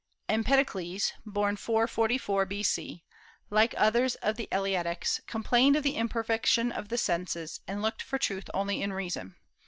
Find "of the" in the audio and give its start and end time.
4.15-4.47, 5.75-5.95, 6.71-6.97